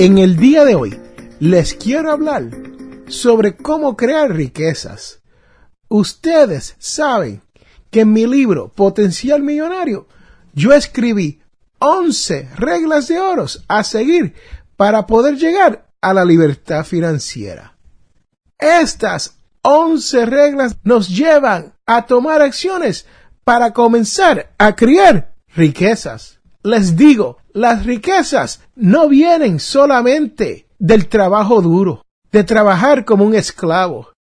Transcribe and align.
En 0.00 0.16
el 0.16 0.38
día 0.38 0.64
de 0.64 0.76
hoy 0.76 0.98
les 1.40 1.74
quiero 1.74 2.10
hablar 2.10 2.48
sobre 3.08 3.54
cómo 3.54 3.98
crear 3.98 4.32
riquezas. 4.32 5.20
Ustedes 5.88 6.74
saben 6.78 7.42
que 7.90 8.00
en 8.00 8.12
mi 8.14 8.26
libro 8.26 8.72
Potencial 8.72 9.42
Millonario 9.42 10.08
yo 10.54 10.72
escribí 10.72 11.42
11 11.80 12.48
reglas 12.56 13.08
de 13.08 13.20
oros 13.20 13.62
a 13.68 13.84
seguir 13.84 14.32
para 14.78 15.06
poder 15.06 15.36
llegar 15.36 15.90
a 16.00 16.14
la 16.14 16.24
libertad 16.24 16.82
financiera. 16.84 17.76
Estas 18.58 19.36
11 19.60 20.24
reglas 20.24 20.76
nos 20.82 21.10
llevan 21.10 21.74
a 21.84 22.06
tomar 22.06 22.40
acciones 22.40 23.04
para 23.44 23.74
comenzar 23.74 24.50
a 24.56 24.74
crear 24.74 25.34
riquezas. 25.54 26.40
Les 26.62 26.96
digo, 26.96 27.39
las 27.54 27.84
riquezas 27.84 28.60
no 28.74 29.08
vienen 29.08 29.60
solamente 29.60 30.66
del 30.78 31.08
trabajo 31.08 31.60
duro, 31.60 32.04
de 32.32 32.44
trabajar 32.44 33.04
como 33.04 33.24
un 33.24 33.34
esclavo. 33.34 34.12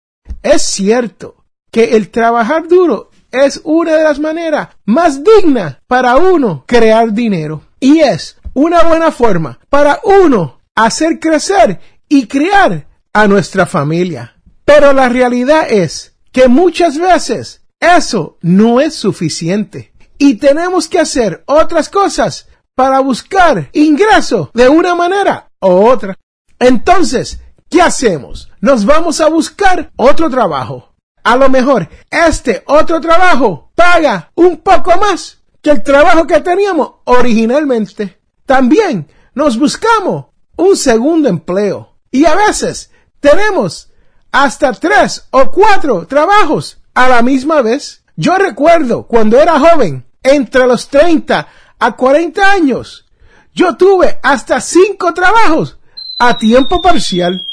Es 0.42 0.62
cierto 0.62 1.44
que 1.70 1.96
el 1.96 2.10
trabajar 2.10 2.68
duro 2.68 3.10
es 3.30 3.60
una 3.64 3.94
de 3.96 4.04
las 4.04 4.18
maneras 4.18 4.68
más 4.84 5.22
dignas 5.22 5.76
para 5.86 6.16
uno 6.16 6.64
crear 6.66 7.12
dinero 7.12 7.62
y 7.78 8.00
es 8.00 8.38
una 8.54 8.82
buena 8.84 9.12
forma 9.12 9.58
para 9.68 10.00
uno 10.02 10.60
hacer 10.74 11.20
crecer 11.20 11.80
y 12.08 12.26
criar 12.26 12.86
a 13.12 13.28
nuestra 13.28 13.66
familia. 13.66 14.34
Pero 14.64 14.92
la 14.92 15.08
realidad 15.08 15.70
es 15.70 16.14
que 16.32 16.48
muchas 16.48 16.98
veces 16.98 17.62
eso 17.80 18.38
no 18.40 18.80
es 18.80 18.94
suficiente 18.94 19.92
y 20.18 20.34
tenemos 20.34 20.88
que 20.88 20.98
hacer 20.98 21.44
otras 21.46 21.88
cosas 21.88 22.47
para 22.78 23.00
buscar 23.00 23.70
ingreso 23.72 24.52
de 24.54 24.68
una 24.68 24.94
manera 24.94 25.50
u 25.60 25.66
otra. 25.66 26.16
Entonces, 26.60 27.40
¿qué 27.68 27.82
hacemos? 27.82 28.52
Nos 28.60 28.84
vamos 28.84 29.20
a 29.20 29.28
buscar 29.28 29.90
otro 29.96 30.30
trabajo. 30.30 30.94
A 31.24 31.34
lo 31.34 31.48
mejor 31.48 31.88
este 32.08 32.62
otro 32.66 33.00
trabajo 33.00 33.72
paga 33.74 34.30
un 34.36 34.58
poco 34.58 34.96
más 34.96 35.38
que 35.60 35.70
el 35.70 35.82
trabajo 35.82 36.24
que 36.24 36.38
teníamos 36.40 36.92
originalmente. 37.02 38.20
También 38.46 39.08
nos 39.34 39.58
buscamos 39.58 40.26
un 40.54 40.76
segundo 40.76 41.28
empleo. 41.28 41.96
Y 42.12 42.26
a 42.26 42.36
veces 42.36 42.92
tenemos 43.18 43.90
hasta 44.30 44.72
tres 44.72 45.26
o 45.32 45.50
cuatro 45.50 46.06
trabajos 46.06 46.78
a 46.94 47.08
la 47.08 47.22
misma 47.22 47.60
vez. 47.60 48.04
Yo 48.14 48.36
recuerdo 48.36 49.08
cuando 49.08 49.40
era 49.40 49.58
joven, 49.58 50.08
entre 50.22 50.66
los 50.66 50.88
30 50.88 51.48
a 51.78 51.92
40 51.92 52.50
años, 52.50 53.06
yo 53.54 53.76
tuve 53.76 54.18
hasta 54.22 54.60
cinco 54.60 55.12
trabajos 55.14 55.78
a 56.18 56.36
tiempo 56.36 56.80
parcial. 56.80 57.48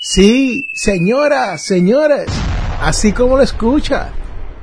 Sí, 0.00 0.66
señoras, 0.74 1.62
señores, 1.62 2.26
así 2.80 3.12
como 3.12 3.36
lo 3.36 3.42
escucha. 3.42 4.10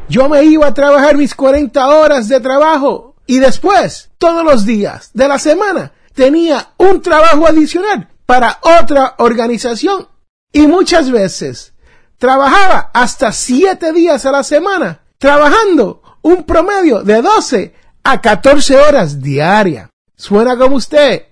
Yo 0.09 0.29
me 0.29 0.43
iba 0.43 0.67
a 0.67 0.73
trabajar 0.73 1.17
mis 1.17 1.33
40 1.33 1.87
horas 1.87 2.27
de 2.27 2.39
trabajo 2.39 3.15
y 3.25 3.39
después, 3.39 4.11
todos 4.17 4.43
los 4.43 4.65
días 4.65 5.11
de 5.13 5.27
la 5.27 5.39
semana, 5.39 5.93
tenía 6.13 6.73
un 6.77 7.01
trabajo 7.01 7.47
adicional 7.47 8.09
para 8.25 8.59
otra 8.61 9.15
organización 9.17 10.07
y 10.51 10.67
muchas 10.67 11.09
veces 11.09 11.73
trabajaba 12.17 12.91
hasta 12.93 13.31
siete 13.31 13.91
días 13.93 14.25
a 14.25 14.31
la 14.31 14.43
semana, 14.43 15.01
trabajando 15.17 16.01
un 16.21 16.43
promedio 16.43 17.03
de 17.03 17.21
12 17.21 17.73
a 18.03 18.21
14 18.21 18.77
horas 18.77 19.21
diarias. 19.21 19.89
¿Suena 20.15 20.57
como 20.57 20.75
usted? 20.75 21.27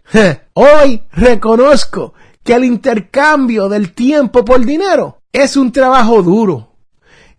Hoy 0.54 1.04
reconozco 1.12 2.14
que 2.44 2.54
el 2.54 2.66
intercambio 2.66 3.70
del 3.70 3.94
tiempo 3.94 4.44
por 4.44 4.66
dinero 4.66 5.22
es 5.32 5.56
un 5.56 5.72
trabajo 5.72 6.22
duro, 6.22 6.76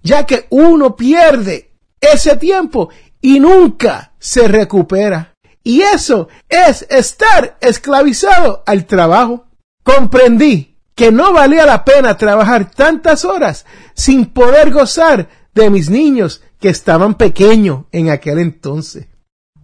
ya 0.03 0.25
que 0.25 0.47
uno 0.50 0.97
pierde 0.97 1.72
ese 2.00 2.37
tiempo 2.37 2.91
y 3.21 3.41
nunca 3.41 4.12
se 4.19 4.48
recupera. 4.48 5.34
Y 5.65 5.82
eso 5.82 6.28
es 6.48 6.87
estar 6.91 7.56
esclavizado 7.60 8.62
al 8.66 8.87
trabajo. 8.87 9.47
Comprendí 9.84 10.76
que 10.94 11.12
no 11.12 11.32
valía 11.32 11.66
la 11.66 11.84
pena 11.84 12.16
trabajar 12.16 12.71
tantas 12.71 13.25
horas 13.25 13.65
sin 13.94 14.26
poder 14.26 14.71
gozar 14.72 15.28
de 15.54 15.71
mis 15.71 15.88
niños 15.88 16.42
que 16.60 16.69
estaban 16.69 17.15
pequeños 17.15 17.84
en 17.92 18.10
aquel 18.10 18.38
entonces. 18.38 19.06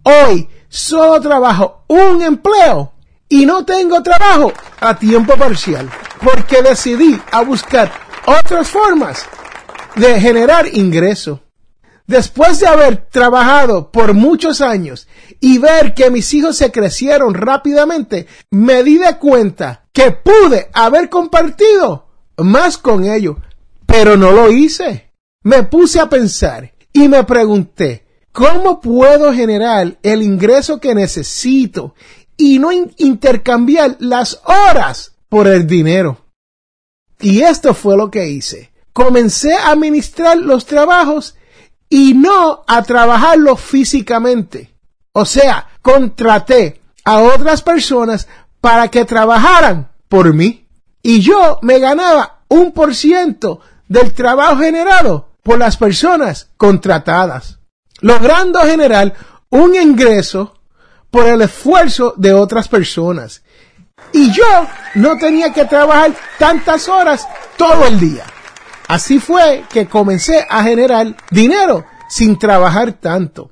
Hoy 0.09 0.49
solo 0.69 1.21
trabajo 1.21 1.83
un 1.87 2.21
empleo 2.23 2.93
y 3.27 3.45
no 3.45 3.63
tengo 3.63 4.01
trabajo 4.01 4.51
a 4.79 4.97
tiempo 4.97 5.35
parcial 5.37 5.87
porque 6.23 6.63
decidí 6.63 7.19
a 7.31 7.41
buscar 7.41 7.91
otras 8.25 8.69
formas 8.69 9.25
de 9.95 10.19
generar 10.19 10.65
ingreso. 10.73 11.41
Después 12.07 12.59
de 12.59 12.67
haber 12.67 13.05
trabajado 13.11 13.91
por 13.91 14.15
muchos 14.15 14.61
años 14.61 15.07
y 15.39 15.59
ver 15.59 15.93
que 15.93 16.09
mis 16.09 16.33
hijos 16.33 16.57
se 16.57 16.71
crecieron 16.71 17.35
rápidamente, 17.35 18.25
me 18.49 18.83
di 18.83 18.97
de 18.97 19.17
cuenta 19.17 19.85
que 19.93 20.11
pude 20.11 20.69
haber 20.73 21.09
compartido 21.09 22.07
más 22.37 22.79
con 22.79 23.03
ellos, 23.03 23.35
pero 23.85 24.17
no 24.17 24.31
lo 24.31 24.49
hice. 24.49 25.11
Me 25.43 25.63
puse 25.63 25.99
a 25.99 26.09
pensar 26.09 26.73
y 26.91 27.07
me 27.07 27.23
pregunté, 27.25 28.08
¿cómo 28.31 28.81
puedo 28.81 29.33
generar 29.33 29.97
el 30.03 30.23
ingreso 30.23 30.79
que 30.79 30.95
necesito 30.95 31.95
y 32.37 32.59
no 32.59 32.71
intercambiar 32.71 33.97
las 33.99 34.41
horas 34.45 35.13
por 35.29 35.47
el 35.47 35.67
dinero? 35.67 36.25
Y 37.19 37.41
esto 37.41 37.73
fue 37.73 37.97
lo 37.97 38.09
que 38.09 38.29
hice. 38.29 38.71
Comencé 38.93 39.53
a 39.53 39.71
administrar 39.71 40.37
los 40.37 40.65
trabajos 40.65 41.35
y 41.89 42.13
no 42.13 42.63
a 42.67 42.83
trabajarlo 42.83 43.55
físicamente. 43.55 44.73
O 45.11 45.25
sea, 45.25 45.67
contraté 45.81 46.81
a 47.03 47.21
otras 47.21 47.61
personas 47.61 48.27
para 48.61 48.89
que 48.89 49.05
trabajaran 49.05 49.91
por 50.07 50.33
mí. 50.33 50.67
Y 51.01 51.21
yo 51.21 51.59
me 51.61 51.79
ganaba 51.79 52.41
un 52.47 52.71
por 52.71 52.95
ciento 52.95 53.61
del 53.87 54.13
trabajo 54.13 54.57
generado 54.57 55.29
por 55.43 55.57
las 55.57 55.77
personas 55.77 56.49
contratadas, 56.57 57.58
logrando 58.01 58.59
generar 58.61 59.13
un 59.49 59.75
ingreso 59.75 60.55
por 61.11 61.27
el 61.27 61.41
esfuerzo 61.41 62.13
de 62.17 62.33
otras 62.33 62.67
personas. 62.67 63.41
Y 64.11 64.31
yo 64.31 64.67
no 64.95 65.17
tenía 65.17 65.51
que 65.53 65.65
trabajar 65.65 66.13
tantas 66.37 66.87
horas 66.87 67.27
todo 67.57 67.85
el 67.85 67.99
día. 67.99 68.25
Así 68.87 69.19
fue 69.19 69.65
que 69.69 69.87
comencé 69.87 70.45
a 70.49 70.63
generar 70.63 71.15
dinero 71.29 71.85
sin 72.07 72.39
trabajar 72.39 72.93
tanto. 72.93 73.51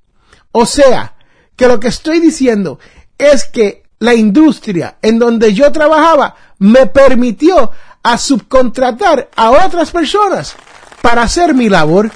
O 0.51 0.65
sea, 0.65 1.13
que 1.55 1.67
lo 1.67 1.79
que 1.79 1.89
estoy 1.89 2.19
diciendo 2.19 2.79
es 3.17 3.45
que 3.45 3.83
la 3.99 4.13
industria 4.13 4.97
en 5.01 5.19
donde 5.19 5.53
yo 5.53 5.71
trabajaba 5.71 6.35
me 6.59 6.85
permitió 6.85 7.71
a 8.03 8.17
subcontratar 8.17 9.29
a 9.35 9.51
otras 9.51 9.91
personas 9.91 10.55
para 11.01 11.23
hacer 11.23 11.53
mi 11.53 11.67
labor 11.69 12.11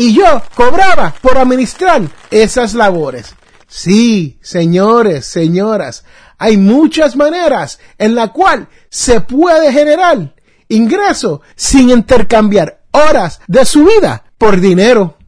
y 0.00 0.14
yo 0.14 0.42
cobraba 0.54 1.14
por 1.20 1.36
administrar 1.36 2.00
esas 2.30 2.72
labores. 2.72 3.34
Sí, 3.68 4.38
señores, 4.40 5.26
señoras, 5.26 6.04
hay 6.38 6.56
muchas 6.56 7.16
maneras 7.16 7.78
en 7.98 8.14
la 8.14 8.28
cual 8.28 8.66
se 8.88 9.20
puede 9.20 9.70
generar 9.70 10.34
ingreso 10.68 11.42
sin 11.54 11.90
intercambiar 11.90 12.80
horas 12.92 13.42
de 13.46 13.62
su 13.66 13.84
vida 13.84 14.24
por 14.38 14.58
dinero. 14.58 15.18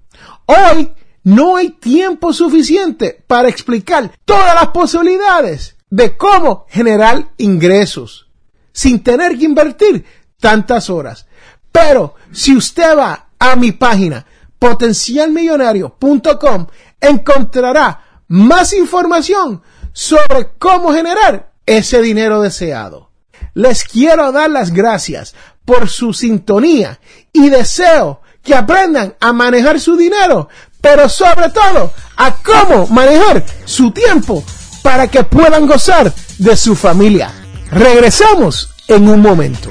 Hoy 0.46 0.90
no 1.24 1.56
hay 1.56 1.72
tiempo 1.72 2.32
suficiente 2.32 3.22
para 3.26 3.50
explicar 3.50 4.10
todas 4.24 4.54
las 4.54 4.68
posibilidades 4.68 5.76
de 5.90 6.16
cómo 6.16 6.64
generar 6.70 7.28
ingresos 7.36 8.26
sin 8.72 9.02
tener 9.02 9.38
que 9.38 9.44
invertir 9.44 10.06
tantas 10.40 10.88
horas. 10.88 11.26
Pero 11.70 12.14
si 12.32 12.56
usted 12.56 12.96
va 12.96 13.28
a 13.38 13.54
mi 13.54 13.72
página 13.72 14.24
potencialmillonario.com 14.62 16.66
encontrará 17.00 18.22
más 18.28 18.72
información 18.72 19.60
sobre 19.92 20.52
cómo 20.56 20.92
generar 20.92 21.50
ese 21.66 22.00
dinero 22.00 22.40
deseado. 22.40 23.10
Les 23.54 23.82
quiero 23.82 24.30
dar 24.30 24.50
las 24.50 24.72
gracias 24.72 25.34
por 25.64 25.88
su 25.88 26.12
sintonía 26.12 27.00
y 27.32 27.48
deseo 27.48 28.20
que 28.40 28.54
aprendan 28.54 29.16
a 29.18 29.32
manejar 29.32 29.80
su 29.80 29.96
dinero, 29.96 30.48
pero 30.80 31.08
sobre 31.08 31.50
todo 31.50 31.92
a 32.16 32.36
cómo 32.36 32.86
manejar 32.86 33.44
su 33.64 33.90
tiempo 33.90 34.44
para 34.84 35.08
que 35.08 35.24
puedan 35.24 35.66
gozar 35.66 36.14
de 36.38 36.56
su 36.56 36.76
familia. 36.76 37.32
Regresamos 37.68 38.70
en 38.86 39.08
un 39.08 39.22
momento. 39.22 39.70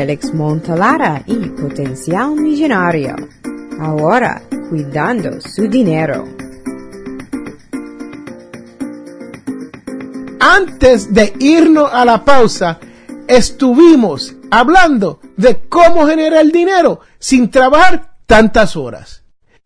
Félix 0.00 0.32
Montalara 0.32 1.22
y 1.26 1.36
Potencial 1.50 2.30
Millonario. 2.30 3.14
Ahora, 3.78 4.40
cuidando 4.70 5.42
su 5.42 5.68
dinero. 5.68 6.24
Antes 10.40 11.12
de 11.12 11.34
irnos 11.38 11.90
a 11.92 12.06
la 12.06 12.24
pausa, 12.24 12.80
estuvimos 13.28 14.34
hablando 14.50 15.20
de 15.36 15.68
cómo 15.68 16.06
generar 16.06 16.46
dinero 16.46 17.00
sin 17.18 17.50
trabajar 17.50 18.14
tantas 18.24 18.76
horas. 18.76 19.22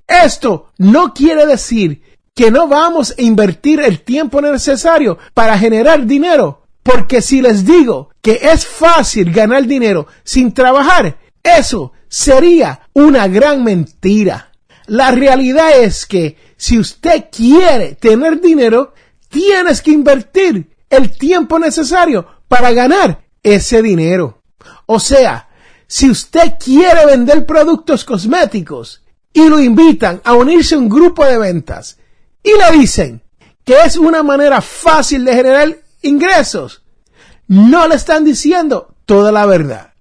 Esto 0.09 0.73
no 0.79 1.15
quiere 1.15 1.47
decir 1.47 2.03
que 2.35 2.51
no 2.51 2.67
vamos 2.67 3.15
a 3.17 3.23
invertir 3.23 3.79
el 3.79 4.01
tiempo 4.01 4.41
necesario 4.41 5.17
para 5.33 5.57
generar 5.57 6.07
dinero, 6.07 6.65
porque 6.83 7.23
si 7.23 7.41
les 7.41 7.65
digo 7.65 8.11
que 8.25 8.41
es 8.41 8.67
fácil 8.67 9.31
ganar 9.31 9.67
dinero 9.67 10.07
sin 10.25 10.55
trabajar, 10.55 11.19
eso 11.43 11.93
sería 12.09 12.89
una 12.95 13.29
gran 13.29 13.63
mentira. 13.63 14.51
La 14.87 15.11
realidad 15.11 15.79
es 15.79 16.07
que 16.07 16.39
si 16.57 16.79
usted 16.79 17.27
quiere 17.31 17.97
tener 17.97 18.41
dinero, 18.41 18.95
tienes 19.29 19.83
que 19.83 19.91
invertir 19.91 20.75
el 20.89 21.11
tiempo 21.19 21.59
necesario 21.59 22.27
para 22.49 22.73
ganar 22.73 23.27
ese 23.43 23.83
dinero. 23.83 24.41
O 24.87 24.99
sea, 24.99 25.51
si 25.87 26.09
usted 26.09 26.55
quiere 26.59 27.05
vender 27.05 27.45
productos 27.45 28.07
cosméticos 28.07 29.03
y 29.35 29.51
lo 29.51 29.61
invitan 29.61 30.23
a 30.25 30.33
unirse 30.33 30.77
a 30.77 30.79
un 30.79 30.89
grupo 30.89 31.27
de 31.27 31.37
ventas 31.37 31.99
y 32.43 32.53
le 32.53 32.79
dicen 32.79 33.23
que 33.67 33.83
es 33.85 33.99
una 33.99 34.23
manera 34.23 34.63
fácil 34.63 35.27
de 35.27 35.35
generar 35.35 35.77
ingresos, 36.01 36.84
no 37.49 37.89
le 37.89 37.97
están 37.97 38.25
diciendo 38.25 38.95
toda 39.05 39.33
la 39.33 39.47
verdad. 39.47 39.95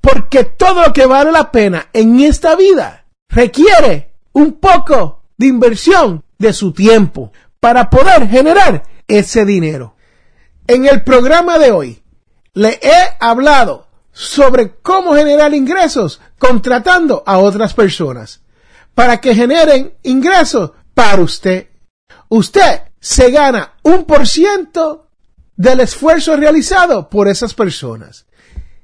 Porque 0.00 0.44
todo 0.44 0.86
lo 0.86 0.92
que 0.92 1.06
vale 1.06 1.30
la 1.32 1.52
pena 1.52 1.88
en 1.92 2.20
esta 2.20 2.56
vida 2.56 3.06
requiere 3.28 4.14
un 4.32 4.54
poco 4.54 5.22
de 5.36 5.46
inversión 5.46 6.24
de 6.38 6.52
su 6.52 6.72
tiempo 6.72 7.32
para 7.60 7.88
poder 7.88 8.28
generar 8.28 8.82
ese 9.06 9.44
dinero. 9.44 9.94
En 10.66 10.86
el 10.86 11.02
programa 11.02 11.58
de 11.58 11.70
hoy 11.70 12.02
le 12.54 12.80
he 12.82 13.16
hablado 13.20 13.86
sobre 14.12 14.76
cómo 14.82 15.14
generar 15.14 15.54
ingresos 15.54 16.20
contratando 16.38 17.22
a 17.26 17.38
otras 17.38 17.72
personas 17.74 18.42
para 18.94 19.20
que 19.20 19.34
generen 19.34 19.94
ingresos 20.02 20.72
para 20.94 21.22
usted. 21.22 21.68
Usted 22.28 22.82
se 23.00 23.30
gana 23.30 23.74
un 23.82 24.04
por 24.04 24.26
ciento 24.26 25.08
del 25.62 25.78
esfuerzo 25.78 26.34
realizado 26.34 27.08
por 27.08 27.28
esas 27.28 27.54
personas. 27.54 28.26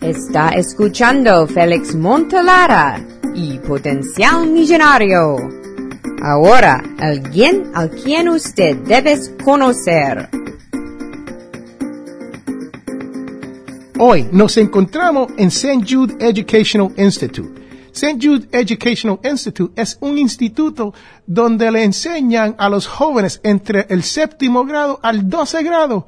Está 0.00 0.50
escuchando 0.50 1.48
Félix 1.48 1.96
Montelara 1.96 3.04
y 3.34 3.58
Potencial 3.58 4.46
Millonario. 4.46 5.36
Ahora, 6.22 6.82
alguien 6.98 7.70
al 7.74 7.90
quien 7.90 8.28
usted 8.28 8.76
debe 8.78 9.18
conocer. 9.44 10.28
Hoy 13.98 14.28
nos 14.32 14.56
encontramos 14.56 15.32
en 15.36 15.48
St. 15.48 15.84
Jude 15.88 16.16
Educational 16.18 16.92
Institute. 16.96 17.60
St. 17.92 18.18
Jude 18.20 18.48
Educational 18.52 19.20
Institute 19.22 19.80
es 19.80 19.98
un 20.00 20.16
instituto 20.18 20.94
donde 21.26 21.70
le 21.70 21.84
enseñan 21.84 22.54
a 22.58 22.68
los 22.68 22.86
jóvenes 22.86 23.40
entre 23.44 23.86
el 23.90 24.02
séptimo 24.02 24.64
grado 24.64 24.98
al 25.02 25.28
12 25.28 25.62
grado 25.62 26.06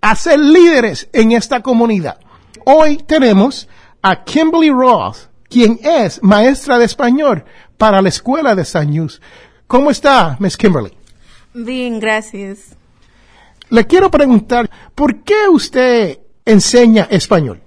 a 0.00 0.14
ser 0.14 0.38
líderes 0.38 1.08
en 1.12 1.32
esta 1.32 1.62
comunidad. 1.62 2.18
Hoy 2.64 2.98
tenemos 2.98 3.68
a 4.02 4.24
Kimberly 4.24 4.70
Roth, 4.70 5.31
quien 5.52 5.78
es 5.82 6.22
maestra 6.22 6.78
de 6.78 6.86
español 6.86 7.44
para 7.76 8.00
la 8.00 8.08
escuela 8.08 8.54
de 8.54 8.62
St. 8.62 8.86
Jude. 8.86 9.14
¿Cómo 9.66 9.90
está, 9.90 10.36
Miss 10.40 10.56
Kimberly? 10.56 10.92
Bien, 11.52 12.00
gracias. 12.00 12.74
Le 13.68 13.86
quiero 13.86 14.10
preguntar, 14.10 14.70
¿por 14.94 15.22
qué 15.22 15.48
usted 15.50 16.20
enseña 16.46 17.06
español? 17.10 17.60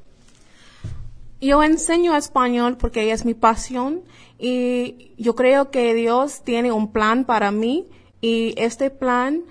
Yo 1.39 1.61
enseño 1.61 2.15
español 2.15 2.77
porque 2.77 3.11
es 3.11 3.23
mi 3.23 3.35
pasión 3.35 4.01
y 4.39 5.13
yo 5.17 5.35
creo 5.35 5.69
que 5.69 5.93
Dios 5.93 6.41
tiene 6.43 6.71
un 6.71 6.91
plan 6.91 7.25
para 7.25 7.51
mí 7.51 7.87
y 8.19 8.55
este 8.57 8.89
plan 8.89 9.43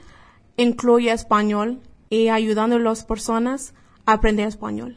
incluye 0.56 1.12
español 1.12 1.80
y 2.10 2.28
ayudando 2.28 2.76
a 2.76 2.80
las 2.80 3.04
personas 3.04 3.74
a 4.06 4.14
aprender 4.14 4.48
español. 4.48 4.96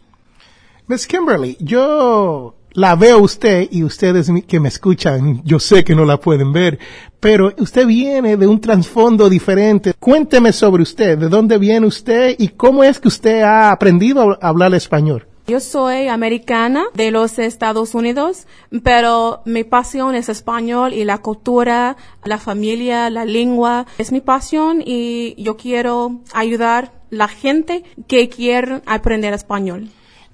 Miss 0.87 1.05
Kimberly, 1.05 1.57
yo 1.59 2.56
la 2.77 2.95
veo 2.95 3.17
usted 3.17 3.69
y 3.71 3.81
ustedes 3.81 4.31
que 4.47 4.59
me 4.59 4.67
escuchan, 4.67 5.41
yo 5.43 5.59
sé 5.59 5.83
que 5.83 5.95
no 5.95 6.05
la 6.05 6.19
pueden 6.19 6.53
ver, 6.53 6.77
pero 7.19 7.51
usted 7.57 7.87
viene 7.87 8.37
de 8.37 8.45
un 8.45 8.61
trasfondo 8.61 9.29
diferente. 9.29 9.95
Cuénteme 9.99 10.53
sobre 10.53 10.83
usted, 10.83 11.17
de 11.17 11.27
dónde 11.27 11.57
viene 11.57 11.87
usted 11.87 12.35
y 12.37 12.49
cómo 12.49 12.83
es 12.83 12.99
que 12.99 13.07
usted 13.07 13.41
ha 13.41 13.71
aprendido 13.71 14.37
a 14.39 14.47
hablar 14.47 14.75
español. 14.75 15.25
Yo 15.47 15.59
soy 15.59 16.07
americana 16.07 16.85
de 16.93 17.09
los 17.09 17.39
Estados 17.39 17.95
Unidos, 17.95 18.45
pero 18.83 19.41
mi 19.45 19.63
pasión 19.63 20.13
es 20.13 20.29
español 20.29 20.93
y 20.93 21.03
la 21.03 21.17
cultura, 21.17 21.97
la 22.25 22.37
familia, 22.37 23.09
la 23.09 23.25
lengua. 23.25 23.87
Es 23.97 24.11
mi 24.11 24.21
pasión 24.21 24.83
y 24.85 25.33
yo 25.41 25.57
quiero 25.57 26.19
ayudar 26.31 26.91
la 27.09 27.27
gente 27.27 27.83
que 28.07 28.29
quiere 28.29 28.83
aprender 28.85 29.33
español. 29.33 29.89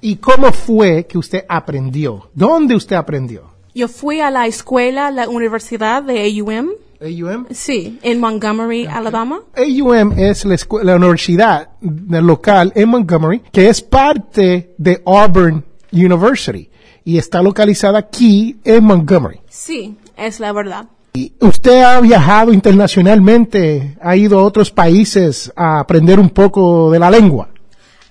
¿Y 0.05 0.17
cómo 0.17 0.51
fue 0.51 1.05
que 1.07 1.17
usted 1.17 1.45
aprendió? 1.47 2.29
¿Dónde 2.33 2.75
usted 2.75 2.97
aprendió? 2.97 3.43
Yo 3.73 3.87
fui 3.87 4.19
a 4.19 4.29
la 4.29 4.47
escuela, 4.47 5.09
la 5.11 5.29
universidad 5.29 6.03
de 6.03 6.25
AUM. 6.41 6.71
AUM. 7.01 7.45
Sí, 7.51 7.99
en 8.01 8.19
Montgomery, 8.19 8.85
Alabama. 8.85 9.39
AUM 9.55 10.11
es 10.17 10.43
la, 10.45 10.55
escu- 10.55 10.83
la 10.83 10.97
universidad 10.97 11.69
local 11.81 12.73
en 12.75 12.89
Montgomery, 12.89 13.41
que 13.51 13.69
es 13.69 13.81
parte 13.81 14.73
de 14.77 15.01
Auburn 15.05 15.63
University 15.91 16.69
y 17.05 17.17
está 17.17 17.41
localizada 17.41 17.99
aquí 17.99 18.57
en 18.65 18.83
Montgomery. 18.83 19.39
Sí, 19.49 19.97
es 20.17 20.39
la 20.41 20.51
verdad. 20.51 20.87
Y 21.13 21.31
usted 21.39 21.81
ha 21.81 22.01
viajado 22.01 22.51
internacionalmente, 22.53 23.97
ha 24.01 24.15
ido 24.15 24.39
a 24.39 24.43
otros 24.43 24.71
países 24.71 25.51
a 25.55 25.79
aprender 25.79 26.19
un 26.19 26.29
poco 26.29 26.91
de 26.91 26.99
la 26.99 27.09
lengua. 27.11 27.49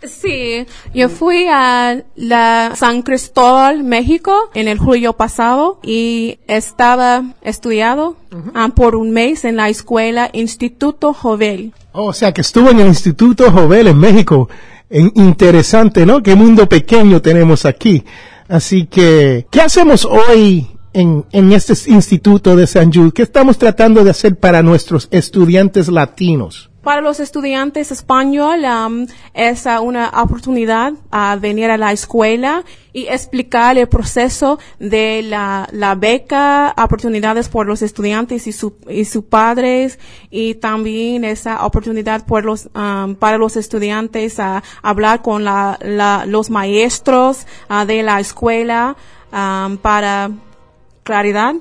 Sí, 0.07 0.67
yo 0.95 1.09
fui 1.09 1.47
a 1.49 2.03
la 2.17 2.73
San 2.75 3.03
Cristóbal, 3.03 3.85
México, 3.85 4.35
en 4.55 4.69
el 4.69 4.79
julio 4.79 5.13
pasado 5.13 5.79
y 5.83 6.39
estaba 6.49 7.25
estudiado 7.43 8.17
ah, 8.55 8.71
por 8.75 8.97
un 8.97 9.13
mes 9.13 9.45
en 9.45 9.57
la 9.57 9.69
escuela 9.69 10.29
Instituto 10.33 11.13
Jovel. 11.15 11.73
Oh, 11.93 12.07
o 12.07 12.13
sea, 12.13 12.33
que 12.33 12.41
estuvo 12.41 12.71
en 12.71 12.81
el 12.81 12.89
Instituto 12.89 13.51
Jovel 13.53 13.87
en 13.89 13.99
México. 13.99 14.49
En- 14.91 15.13
interesante, 15.15 16.05
¿no? 16.05 16.23
Qué 16.23 16.35
mundo 16.35 16.69
pequeño 16.69 17.23
tenemos 17.23 17.65
aquí. 17.65 18.05
Así 18.49 18.87
que, 18.87 19.47
¿qué 19.51 19.61
hacemos 19.61 20.05
hoy 20.05 20.67
en, 20.93 21.25
en 21.33 21.53
este 21.53 21.75
instituto 21.91 22.57
de 22.57 22.67
San 22.67 22.93
Jude? 22.93 23.13
¿Qué 23.13 23.23
estamos 23.23 23.57
tratando 23.57 24.05
de 24.05 24.11
hacer 24.11 24.37
para 24.37 24.63
nuestros 24.63 25.09
estudiantes 25.11 25.89
latinos? 25.89 26.69
Para 26.83 27.01
los 27.01 27.21
estudiantes 27.21 27.93
español 27.93 28.65
es 29.35 29.67
ah, 29.69 29.81
una 29.81 30.11
oportunidad 30.21 30.95
a 31.13 31.37
venir 31.37 31.71
a 31.71 31.77
la 31.77 31.93
escuela 31.93 32.65
y 32.93 33.07
explicar 33.07 33.79
el 33.79 33.87
proceso 33.89 34.59
de 34.81 35.23
la, 35.23 35.69
la 35.71 35.95
beca, 35.95 36.75
oportunidades 36.77 37.49
por 37.49 37.67
los 37.67 37.83
estudiantes 37.83 38.47
y, 38.49 38.53
su, 38.53 38.75
y 38.89 39.05
sus 39.05 39.23
padres 39.25 40.01
y 40.31 40.55
también 40.57 41.25
esa 41.25 41.65
oportunidad 41.65 42.27
por 42.27 42.45
los, 42.45 42.69
para 43.19 43.39
los 43.39 43.57
estudiantes 43.57 44.41
a 44.41 44.63
hablar 44.83 45.23
con 45.23 45.45
la, 45.45 45.79
la- 45.83 46.25
los 46.27 46.51
maestros 46.51 47.47
ah, 47.69 47.85
de 47.85 48.03
la 48.03 48.19
escuela 48.19 48.97
para 49.31 50.31
claridad 51.05 51.55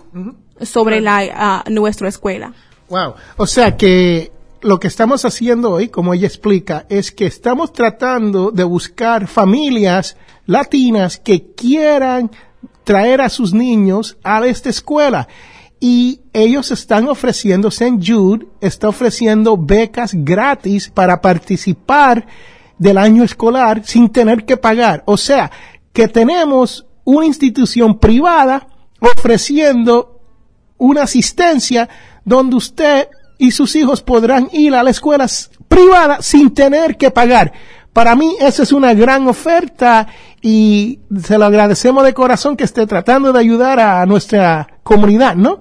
sobre 0.61 0.99
la, 0.99 1.21
ah, 1.33 1.63
nuestra 1.69 2.09
escuela. 2.09 2.53
Wow. 2.89 3.13
O 3.37 3.45
sea 3.47 3.77
que 3.77 4.31
lo 4.61 4.79
que 4.79 4.87
estamos 4.87 5.25
haciendo 5.25 5.71
hoy, 5.71 5.89
como 5.89 6.13
ella 6.13 6.27
explica, 6.27 6.85
es 6.89 7.11
que 7.11 7.25
estamos 7.25 7.73
tratando 7.73 8.51
de 8.51 8.63
buscar 8.63 9.27
familias 9.27 10.17
latinas 10.45 11.17
que 11.17 11.53
quieran 11.53 12.31
traer 12.83 13.21
a 13.21 13.29
sus 13.29 13.53
niños 13.53 14.17
a 14.23 14.45
esta 14.45 14.69
escuela. 14.69 15.27
Y 15.79 16.21
ellos 16.33 16.71
están 16.71 17.07
ofreciendo, 17.07 17.69
St. 17.69 17.99
Jude 18.05 18.45
está 18.61 18.89
ofreciendo 18.89 19.57
becas 19.57 20.11
gratis 20.13 20.89
para 20.89 21.21
participar 21.21 22.27
del 22.77 22.97
año 22.97 23.23
escolar 23.23 23.83
sin 23.83 24.09
tener 24.09 24.45
que 24.45 24.57
pagar. 24.57 25.03
O 25.07 25.17
sea, 25.17 25.51
que 25.93 26.07
tenemos 26.07 26.85
una 27.03 27.25
institución 27.25 27.97
privada 27.97 28.67
ofreciendo 28.99 30.19
una 30.77 31.03
asistencia 31.03 31.89
donde 32.23 32.55
usted 32.55 33.07
y 33.41 33.49
sus 33.49 33.75
hijos 33.75 34.03
podrán 34.03 34.49
ir 34.53 34.75
a 34.75 34.83
la 34.83 34.91
escuela 34.91 35.25
privada 35.67 36.21
sin 36.21 36.53
tener 36.53 36.95
que 36.95 37.09
pagar. 37.09 37.51
Para 37.91 38.15
mí 38.15 38.35
esa 38.39 38.61
es 38.61 38.71
una 38.71 38.93
gran 38.93 39.27
oferta 39.27 40.07
y 40.43 40.99
se 41.25 41.39
lo 41.39 41.45
agradecemos 41.45 42.03
de 42.03 42.13
corazón 42.13 42.55
que 42.55 42.65
esté 42.65 42.85
tratando 42.85 43.33
de 43.33 43.39
ayudar 43.39 43.79
a 43.79 44.05
nuestra 44.05 44.67
comunidad, 44.83 45.35
¿no? 45.35 45.59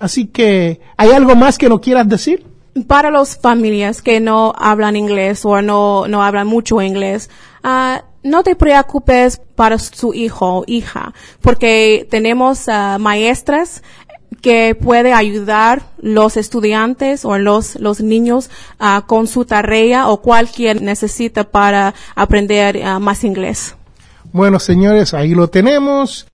Así 0.00 0.26
que, 0.26 0.80
¿hay 0.96 1.12
algo 1.12 1.36
más 1.36 1.56
que 1.56 1.68
no 1.68 1.80
quieras 1.80 2.08
decir? 2.08 2.44
para 2.86 3.10
las 3.10 3.36
familias 3.36 4.00
que 4.00 4.20
no 4.20 4.52
hablan 4.56 4.94
inglés 4.96 5.44
o 5.44 5.60
no, 5.60 6.06
no 6.06 6.22
hablan 6.22 6.46
mucho 6.46 6.80
inglés, 6.80 7.28
ah, 7.64 8.04
no 8.22 8.42
te 8.44 8.54
preocupes 8.54 9.40
para 9.56 9.78
su 9.78 10.14
hijo 10.14 10.60
o 10.60 10.64
hija, 10.66 11.12
porque 11.40 12.06
tenemos 12.10 12.68
ah, 12.68 12.96
maestras 13.00 13.82
que 14.40 14.74
puede 14.74 15.12
ayudar 15.12 15.82
los 15.98 16.36
estudiantes 16.36 17.24
o 17.24 17.38
los, 17.38 17.76
los 17.76 18.00
niños 18.00 18.50
ah, 18.78 19.04
con 19.06 19.26
su 19.26 19.44
tarea 19.44 20.08
o 20.08 20.22
cualquier 20.22 20.80
necesita 20.82 21.44
para 21.44 21.94
aprender 22.14 22.82
ah, 22.84 22.98
más 22.98 23.24
inglés. 23.24 23.74
Bueno, 24.32 24.58
señores, 24.58 25.12
ahí 25.14 25.34
lo 25.34 25.48
tenemos. 25.48 26.26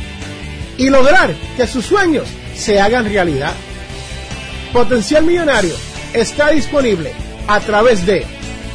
y 0.81 0.89
lograr 0.89 1.35
que 1.55 1.67
sus 1.67 1.85
sueños 1.85 2.27
se 2.55 2.81
hagan 2.81 3.05
realidad. 3.05 3.53
Potencial 4.73 5.23
Millonario 5.23 5.75
está 6.11 6.49
disponible 6.49 7.13
a 7.47 7.59
través 7.59 8.03
de 8.07 8.25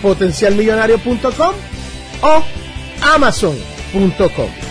potencialmillonario.com 0.03 1.55
o 2.23 2.43
amazon.com. 3.03 4.66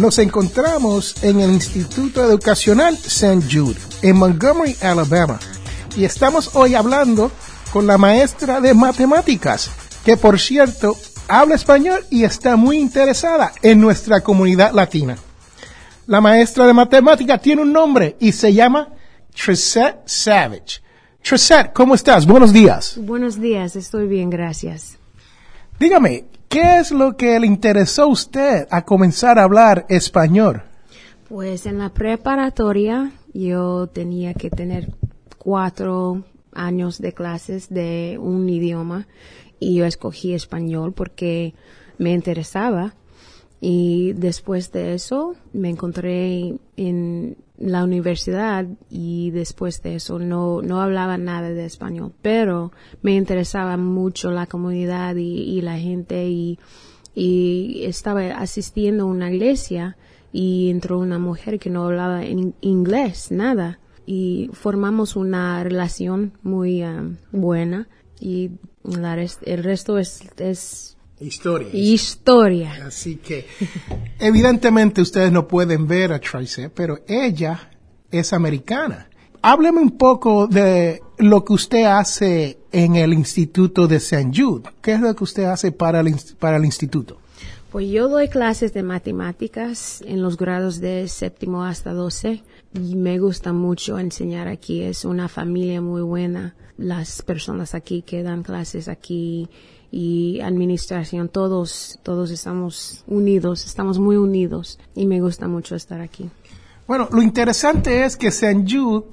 Nos 0.00 0.18
encontramos 0.18 1.22
en 1.22 1.40
el 1.40 1.50
Instituto 1.50 2.24
Educacional 2.24 2.94
St. 2.94 3.42
Jude, 3.52 3.78
en 4.00 4.16
Montgomery, 4.16 4.74
Alabama, 4.80 5.38
y 5.94 6.04
estamos 6.04 6.56
hoy 6.56 6.74
hablando 6.74 7.30
con 7.70 7.86
la 7.86 7.98
maestra 7.98 8.62
de 8.62 8.72
matemáticas, 8.72 9.70
que 10.02 10.16
por 10.16 10.40
cierto 10.40 10.96
habla 11.28 11.54
español 11.54 12.02
y 12.08 12.24
está 12.24 12.56
muy 12.56 12.78
interesada 12.78 13.52
en 13.60 13.78
nuestra 13.78 14.22
comunidad 14.22 14.72
latina. 14.72 15.18
La 16.06 16.22
maestra 16.22 16.66
de 16.66 16.72
matemáticas 16.72 17.42
tiene 17.42 17.60
un 17.60 17.70
nombre 17.70 18.16
y 18.20 18.32
se 18.32 18.54
llama 18.54 18.88
Trisette 19.34 20.00
Savage. 20.06 20.80
Trisette, 21.22 21.74
¿cómo 21.74 21.94
estás? 21.94 22.24
Buenos 22.24 22.54
días. 22.54 22.94
Buenos 22.96 23.38
días, 23.38 23.76
estoy 23.76 24.08
bien, 24.08 24.30
gracias. 24.30 24.96
Dígame, 25.78 26.24
¿qué 26.50 26.80
es 26.80 26.90
lo 26.90 27.16
que 27.16 27.40
le 27.40 27.46
interesó 27.46 28.02
a 28.02 28.06
usted 28.08 28.66
a 28.70 28.84
comenzar 28.84 29.38
a 29.38 29.44
hablar 29.44 29.86
español? 29.88 30.62
Pues 31.28 31.64
en 31.64 31.78
la 31.78 31.90
preparatoria 31.90 33.12
yo 33.32 33.86
tenía 33.86 34.34
que 34.34 34.50
tener 34.50 34.92
cuatro 35.38 36.24
años 36.52 36.98
de 36.98 37.14
clases 37.14 37.70
de 37.70 38.18
un 38.20 38.48
idioma 38.48 39.06
y 39.60 39.76
yo 39.76 39.86
escogí 39.86 40.34
español 40.34 40.92
porque 40.92 41.54
me 41.98 42.10
interesaba 42.12 42.94
y 43.60 44.14
después 44.14 44.72
de 44.72 44.94
eso 44.94 45.34
me 45.52 45.68
encontré 45.68 46.58
en 46.76 47.36
la 47.58 47.84
universidad 47.84 48.66
y 48.88 49.30
después 49.32 49.82
de 49.82 49.96
eso 49.96 50.18
no, 50.18 50.62
no 50.62 50.80
hablaba 50.80 51.18
nada 51.18 51.50
de 51.50 51.66
español, 51.66 52.12
pero 52.22 52.72
me 53.02 53.14
interesaba 53.14 53.76
mucho 53.76 54.30
la 54.30 54.46
comunidad 54.46 55.16
y, 55.16 55.60
la 55.60 55.78
gente 55.78 56.26
y, 56.26 56.58
y 57.14 57.82
estaba 57.84 58.22
asistiendo 58.28 59.04
a 59.04 59.08
una 59.08 59.30
iglesia 59.30 59.98
y 60.32 60.70
entró 60.70 60.98
una 60.98 61.18
mujer 61.18 61.58
que 61.58 61.68
no 61.70 61.84
hablaba 61.84 62.24
en 62.24 62.54
inglés, 62.60 63.30
nada. 63.30 63.78
Y 64.06 64.50
formamos 64.52 65.14
una 65.14 65.62
relación 65.62 66.32
muy 66.42 66.82
um, 66.82 67.16
buena 67.30 67.88
y 68.18 68.52
la 68.82 69.14
el 69.14 69.62
resto 69.62 69.98
es, 69.98 70.22
es 70.38 70.96
Historia. 71.20 71.68
historia. 71.72 72.86
Así 72.86 73.16
que, 73.16 73.46
evidentemente 74.18 75.02
ustedes 75.02 75.30
no 75.30 75.46
pueden 75.46 75.86
ver 75.86 76.12
a 76.12 76.18
Trice, 76.18 76.70
pero 76.70 77.00
ella 77.06 77.70
es 78.10 78.32
americana. 78.32 79.08
Hábleme 79.42 79.80
un 79.80 79.96
poco 79.96 80.46
de 80.46 81.02
lo 81.18 81.44
que 81.44 81.52
usted 81.52 81.84
hace 81.84 82.58
en 82.72 82.96
el 82.96 83.12
Instituto 83.12 83.86
de 83.86 83.96
St. 83.96 84.30
Jude. 84.34 84.70
¿Qué 84.82 84.92
es 84.92 85.00
lo 85.00 85.14
que 85.14 85.24
usted 85.24 85.44
hace 85.44 85.72
para 85.72 86.00
el, 86.00 86.14
para 86.38 86.56
el 86.56 86.64
instituto? 86.64 87.18
Pues 87.70 87.88
yo 87.88 88.08
doy 88.08 88.28
clases 88.28 88.72
de 88.74 88.82
matemáticas 88.82 90.02
en 90.04 90.22
los 90.22 90.36
grados 90.36 90.80
de 90.80 91.06
séptimo 91.06 91.64
hasta 91.64 91.92
doce 91.92 92.42
y 92.74 92.96
me 92.96 93.18
gusta 93.18 93.52
mucho 93.52 93.98
enseñar 93.98 94.48
aquí. 94.48 94.82
Es 94.82 95.04
una 95.04 95.28
familia 95.28 95.80
muy 95.80 96.02
buena. 96.02 96.56
Las 96.76 97.22
personas 97.22 97.74
aquí 97.74 98.02
que 98.02 98.22
dan 98.22 98.42
clases 98.42 98.88
aquí 98.88 99.48
y 99.90 100.40
administración, 100.40 101.28
todos, 101.28 101.98
todos 102.02 102.30
estamos 102.30 103.04
unidos, 103.06 103.66
estamos 103.66 103.98
muy 103.98 104.16
unidos 104.16 104.78
y 104.94 105.06
me 105.06 105.20
gusta 105.20 105.48
mucho 105.48 105.74
estar 105.74 106.00
aquí. 106.00 106.30
Bueno, 106.86 107.08
lo 107.10 107.22
interesante 107.22 108.04
es 108.04 108.16
que 108.16 108.28
St. 108.28 108.64
Jude 108.68 109.06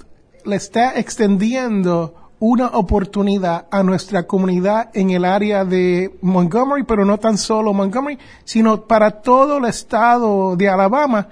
le 0.45 0.55
está 0.55 0.97
extendiendo 0.97 2.13
una 2.39 2.67
oportunidad 2.67 3.65
a 3.71 3.81
nuestra 3.81 4.27
comunidad 4.27 4.89
en 4.93 5.09
el 5.09 5.25
área 5.25 5.65
de 5.65 6.15
Montgomery, 6.21 6.83
pero 6.83 7.03
no 7.03 7.17
tan 7.17 7.37
solo 7.37 7.73
Montgomery, 7.73 8.19
sino 8.43 8.81
para 8.81 9.21
todo 9.21 9.57
el 9.57 9.65
estado 9.65 10.55
de 10.55 10.69
Alabama 10.69 11.29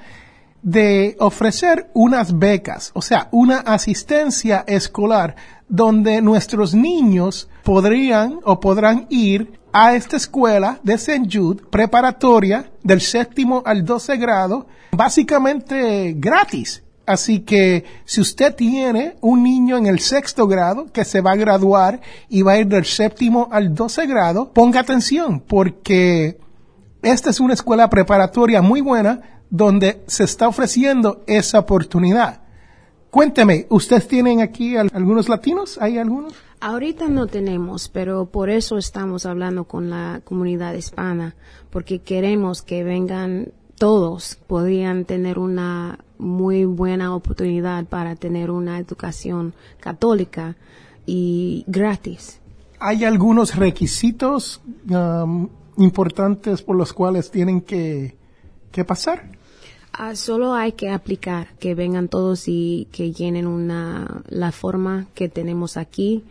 de 0.66 1.16
ofrecer 1.20 1.92
unas 1.94 2.40
becas, 2.40 2.90
o 2.96 3.02
sea, 3.04 3.30
una 3.32 3.60
asistencia 3.60 4.64
escolar 4.66 5.36
donde 5.70 6.24
nuestros 6.24 6.74
niños 6.74 7.48
podrían 7.64 8.40
o 8.44 8.60
podrán 8.60 9.06
ir 9.12 9.60
a 9.72 9.94
esta 9.94 10.18
escuela 10.18 10.80
de 10.82 10.96
St. 10.96 11.28
Jude 11.32 11.62
preparatoria 11.70 12.72
del 12.82 13.00
séptimo 13.00 13.62
al 13.64 13.86
12 13.86 14.18
grado, 14.18 14.66
básicamente 14.92 16.16
gratis. 16.18 16.82
Así 17.06 17.42
que 17.42 17.86
si 18.06 18.22
usted 18.22 18.56
tiene 18.56 19.18
un 19.22 19.44
niño 19.44 19.78
en 19.78 19.86
el 19.86 20.00
sexto 20.00 20.48
grado 20.48 20.88
que 20.92 21.06
se 21.06 21.22
va 21.22 21.34
a 21.34 21.36
graduar 21.36 22.02
y 22.28 22.42
va 22.42 22.54
a 22.54 22.58
ir 22.58 22.66
del 22.66 22.86
séptimo 22.86 23.50
al 23.52 23.76
12 23.76 24.08
grado, 24.08 24.52
ponga 24.52 24.80
atención 24.80 25.42
porque 25.42 26.40
esta 27.04 27.30
es 27.30 27.40
una 27.40 27.54
escuela 27.54 27.88
preparatoria 27.88 28.64
muy 28.64 28.82
buena 28.82 29.35
donde 29.56 30.02
se 30.08 30.24
está 30.26 30.48
ofreciendo 30.48 31.24
esa 31.28 31.60
oportunidad. 31.60 32.42
Cuénteme, 33.10 33.66
¿ustedes 33.70 34.08
tienen 34.08 34.42
aquí 34.42 34.76
al- 34.76 34.92
algunos 34.94 35.30
latinos? 35.30 35.78
¿Hay 35.82 35.98
algunos? 35.98 36.34
Ahorita 36.60 37.08
no 37.08 37.28
tenemos, 37.28 37.88
pero 37.90 38.26
por 38.26 38.50
eso 38.50 38.78
estamos 38.78 39.26
hablando 39.26 39.64
con 39.66 39.90
la 39.90 40.22
comunidad 40.24 40.74
hispana, 40.74 41.36
porque 41.70 42.00
queremos 42.00 42.62
que 42.62 42.84
vengan 42.84 43.50
todos, 43.78 44.38
podrían 44.48 45.06
tener 45.06 45.38
una 45.40 46.00
muy 46.18 46.66
buena 46.66 47.14
oportunidad 47.16 47.86
para 47.86 48.16
tener 48.16 48.50
una 48.52 48.80
educación 48.80 49.54
católica 49.80 50.56
y 51.06 51.64
gratis. 51.68 52.40
¿Hay 52.80 53.04
algunos 53.06 53.56
requisitos 53.56 54.62
um, 54.90 55.48
importantes 55.78 56.62
por 56.62 56.76
los 56.76 56.92
cuales 56.94 57.32
tienen 57.32 57.62
que, 57.62 58.16
que 58.72 58.84
pasar? 58.86 59.30
Ah, 59.98 60.14
solo 60.16 60.54
hay 60.54 60.74
que 60.74 60.90
aplicar, 60.90 61.56
que 61.58 61.74
vengan 61.74 62.10
todos 62.10 62.50
y 62.50 62.90
que 62.92 63.14
llenen 63.14 63.48
una, 63.48 64.24
la 64.28 64.52
forma 64.52 65.08
que 65.14 65.30
tenemos 65.30 65.78
aquí 65.78 66.26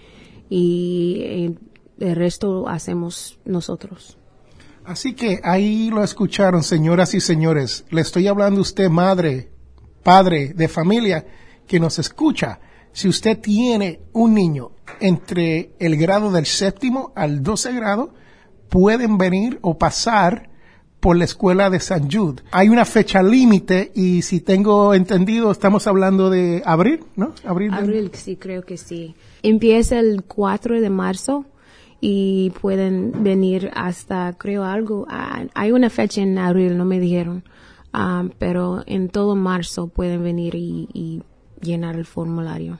y 0.50 1.16
eh, 1.20 1.54
el 1.98 2.14
resto 2.14 2.68
hacemos 2.68 3.38
nosotros. 3.46 4.18
Así 4.84 5.14
que 5.14 5.40
ahí 5.42 5.88
lo 5.88 6.04
escucharon, 6.04 6.62
señoras 6.62 7.14
y 7.14 7.20
señores. 7.20 7.86
Le 7.88 8.02
estoy 8.02 8.26
hablando 8.26 8.58
a 8.58 8.62
usted, 8.62 8.90
madre, 8.90 9.48
padre 10.02 10.52
de 10.52 10.68
familia, 10.68 11.26
que 11.66 11.80
nos 11.80 11.98
escucha. 11.98 12.60
Si 12.92 13.08
usted 13.08 13.40
tiene 13.40 14.00
un 14.12 14.34
niño 14.34 14.72
entre 15.00 15.72
el 15.78 15.96
grado 15.96 16.30
del 16.30 16.44
séptimo 16.44 17.14
al 17.16 17.42
12 17.42 17.72
grado, 17.72 18.12
pueden 18.68 19.16
venir 19.16 19.58
o 19.62 19.78
pasar 19.78 20.50
por 21.04 21.18
la 21.18 21.24
escuela 21.24 21.68
de 21.68 21.80
San 21.80 22.10
Jude. 22.10 22.42
Hay 22.50 22.70
una 22.70 22.86
fecha 22.86 23.22
límite 23.22 23.92
y 23.94 24.22
si 24.22 24.40
tengo 24.40 24.94
entendido, 24.94 25.50
estamos 25.50 25.86
hablando 25.86 26.30
de 26.30 26.62
abril, 26.64 27.04
¿no? 27.14 27.34
Abril. 27.44 27.74
Abril, 27.74 28.10
sí, 28.14 28.36
creo 28.36 28.62
que 28.62 28.78
sí. 28.78 29.14
Empieza 29.42 29.98
el 29.98 30.24
4 30.26 30.80
de 30.80 30.88
marzo 30.88 31.44
y 32.00 32.54
pueden 32.58 33.22
venir 33.22 33.70
hasta, 33.74 34.32
creo 34.38 34.64
algo, 34.64 35.04
ah, 35.10 35.42
hay 35.52 35.72
una 35.72 35.90
fecha 35.90 36.22
en 36.22 36.38
abril, 36.38 36.78
no 36.78 36.86
me 36.86 36.98
dijeron, 36.98 37.44
ah, 37.92 38.24
pero 38.38 38.82
en 38.86 39.10
todo 39.10 39.36
marzo 39.36 39.88
pueden 39.88 40.22
venir 40.22 40.54
y, 40.54 40.88
y 40.94 41.22
llenar 41.60 41.96
el 41.96 42.06
formulario. 42.06 42.78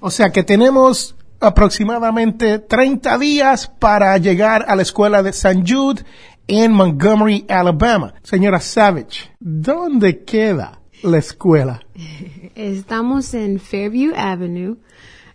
O 0.00 0.10
sea 0.10 0.32
que 0.32 0.42
tenemos 0.42 1.14
aproximadamente 1.38 2.58
30 2.58 3.16
días 3.18 3.68
para 3.78 4.18
llegar 4.18 4.64
a 4.66 4.74
la 4.74 4.82
escuela 4.82 5.22
de 5.22 5.32
San 5.32 5.64
Jude 5.64 6.02
en 6.46 6.72
Montgomery, 6.72 7.44
Alabama. 7.48 8.14
Señora 8.22 8.60
Savage, 8.60 9.30
¿dónde 9.38 10.24
queda 10.24 10.80
la 11.02 11.18
escuela? 11.18 11.80
Estamos 12.54 13.34
en 13.34 13.58
Fairview 13.60 14.12
Avenue. 14.16 14.76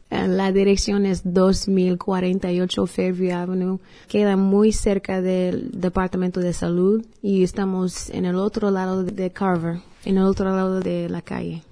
Eh, 0.09 0.27
La 0.27 0.51
dirección 0.51 1.05
es 1.05 1.21
2048 1.23 2.85
Fairview 2.87 3.35
Avenue. 3.35 3.79
Queda 4.07 4.35
muy 4.37 4.71
cerca 4.71 5.21
del 5.21 5.71
Departamento 5.71 6.39
de 6.39 6.53
Salud 6.53 7.05
y 7.21 7.43
estamos 7.43 8.09
en 8.09 8.25
el 8.25 8.35
otro 8.35 8.69
lado 8.71 9.03
de 9.03 9.31
Carver, 9.31 9.77
en 10.03 10.17
el 10.17 10.23
otro 10.23 10.45
lado 10.45 10.79
de 10.79 11.09
la 11.09 11.21
calle. 11.21 11.63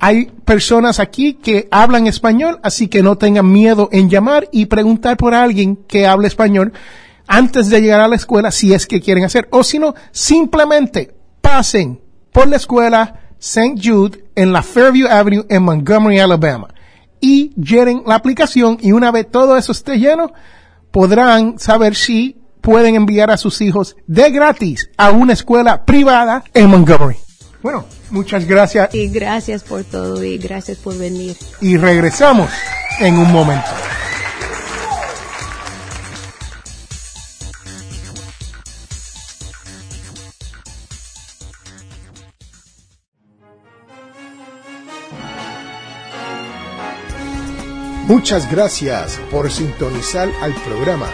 Hay 0.00 0.32
personas 0.46 0.98
aquí 0.98 1.34
que 1.34 1.68
hablan 1.70 2.06
español, 2.06 2.58
así 2.62 2.88
que 2.88 3.02
no 3.02 3.18
tengan 3.18 3.52
miedo 3.52 3.90
en 3.92 4.08
llamar 4.08 4.48
y 4.52 4.64
preguntar 4.66 5.18
por 5.18 5.34
alguien 5.34 5.76
que 5.86 6.06
hable 6.06 6.28
español 6.28 6.72
antes 7.26 7.68
de 7.68 7.82
llegar 7.82 8.00
a 8.00 8.08
la 8.08 8.16
escuela 8.16 8.50
si 8.50 8.72
es 8.72 8.86
que 8.86 9.02
quieren 9.02 9.24
hacer. 9.24 9.48
O 9.50 9.62
si 9.62 9.78
no, 9.78 9.94
simplemente 10.10 11.14
pasen 11.42 12.00
por 12.32 12.48
la 12.48 12.56
escuela 12.56 13.20
St. 13.38 13.74
Jude 13.82 14.24
en 14.34 14.50
la 14.50 14.62
Fairview 14.62 15.08
Avenue 15.08 15.44
en 15.50 15.62
Montgomery, 15.62 16.20
Alabama. 16.20 16.68
Y 17.20 17.52
llenen 17.54 18.02
la 18.06 18.14
aplicación 18.14 18.78
y 18.80 18.92
una 18.92 19.10
vez 19.10 19.30
todo 19.30 19.58
eso 19.58 19.72
esté 19.72 19.98
lleno, 19.98 20.32
podrán 20.90 21.58
saber 21.58 21.96
si 21.96 22.40
pueden 22.64 22.94
enviar 22.94 23.30
a 23.30 23.36
sus 23.36 23.60
hijos 23.60 23.94
de 24.06 24.30
gratis 24.30 24.88
a 24.96 25.10
una 25.10 25.34
escuela 25.34 25.84
privada 25.84 26.42
en 26.54 26.70
Montgomery. 26.70 27.18
Bueno, 27.62 27.84
muchas 28.10 28.46
gracias 28.46 28.94
Y 28.94 29.08
gracias 29.08 29.62
por 29.62 29.84
todo 29.84 30.24
y 30.24 30.38
gracias 30.38 30.78
por 30.78 30.96
venir. 30.96 31.36
y 31.60 31.76
regresamos 31.76 32.50
en 33.00 33.18
un 33.18 33.30
momento. 33.30 33.68
Muchas 48.06 48.50
gracias 48.50 49.18
por 49.30 49.50
sintonizar 49.50 50.28
al 50.42 50.52
programa 50.54 51.06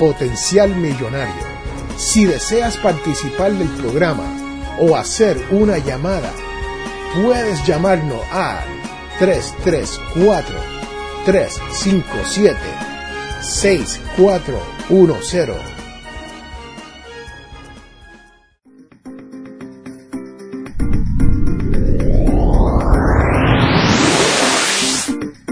Potencial 0.00 0.74
Millonario. 0.74 1.44
Si 1.98 2.24
deseas 2.24 2.78
participar 2.78 3.52
del 3.52 3.68
programa 3.68 4.24
o 4.80 4.96
hacer 4.96 5.36
una 5.50 5.76
llamada, 5.76 6.32
puedes 7.22 7.62
llamarnos 7.66 8.22
a 8.32 8.64
334 9.18 10.80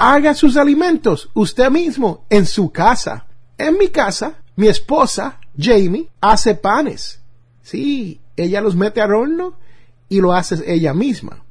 haga 0.00 0.34
sus 0.34 0.56
alimentos 0.56 1.28
usted 1.34 1.70
mismo 1.70 2.24
en 2.30 2.46
su 2.46 2.70
casa. 2.70 3.26
En 3.56 3.76
mi 3.76 3.88
casa, 3.88 4.34
mi 4.56 4.68
esposa, 4.68 5.40
Jamie, 5.58 6.08
hace 6.20 6.54
panes. 6.54 7.20
Sí, 7.62 8.20
ella 8.36 8.60
los 8.60 8.76
mete 8.76 9.00
al 9.00 9.12
horno 9.12 9.54
y 10.08 10.20
lo 10.20 10.32
hace 10.32 10.62
ella 10.72 10.94
misma. 10.94 11.42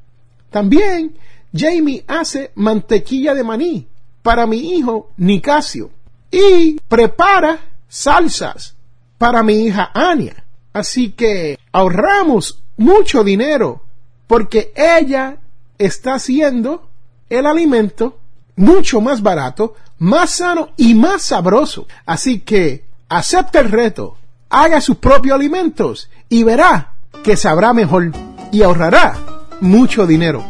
También 0.50 1.18
Jamie 1.54 2.04
hace 2.08 2.52
mantequilla 2.56 3.34
de 3.34 3.44
maní 3.44 3.88
para 4.22 4.48
mi 4.48 4.58
hijo 4.76 5.12
Nicasio 5.18 5.92
y 6.32 6.80
prepara 6.88 7.60
salsas 7.88 8.76
para 9.18 9.44
mi 9.44 9.66
hija 9.66 9.92
Ania. 9.94 10.46
Así 10.74 11.12
que 11.12 11.60
ahorramos 11.72 12.64
mucho 12.78 13.24
dinero 13.24 13.84
porque 14.28 14.72
ella 14.76 15.38
está 15.78 16.16
haciendo 16.16 16.90
el 17.30 17.46
alimento 17.46 18.20
mucho 18.58 19.00
más 19.00 19.22
barato, 19.22 19.76
más 20.00 20.32
sano 20.32 20.70
y 20.76 20.94
más 20.94 21.22
sabroso. 21.22 21.88
Así 22.06 22.40
que 22.40 22.84
acepta 23.08 23.62
el 23.62 23.72
reto, 23.72 24.18
haga 24.50 24.82
sus 24.82 24.98
propios 24.98 25.36
alimentos 25.36 26.10
y 26.28 26.44
verá 26.44 26.94
que 27.24 27.38
sabrá 27.38 27.72
mejor 27.72 28.12
y 28.52 28.62
ahorrará 28.64 29.16
mucho 29.62 30.06
dinero. 30.06 30.44